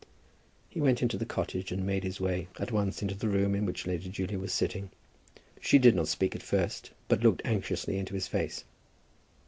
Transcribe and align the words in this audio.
He 0.67 0.81
went 0.81 1.03
into 1.03 1.15
the 1.15 1.27
cottage 1.27 1.71
and 1.71 1.85
made 1.85 2.03
his 2.03 2.19
way 2.19 2.47
at 2.59 2.71
once 2.71 3.03
into 3.03 3.13
the 3.13 3.29
room 3.29 3.53
in 3.53 3.67
which 3.67 3.85
Lady 3.85 4.09
Julia 4.09 4.39
was 4.39 4.51
sitting. 4.51 4.89
She 5.59 5.77
did 5.77 5.93
not 5.93 6.07
speak 6.07 6.33
at 6.35 6.41
first, 6.41 6.89
but 7.07 7.21
looked 7.21 7.43
anxiously 7.45 7.99
into 7.99 8.15
his 8.15 8.25
face. 8.27 8.63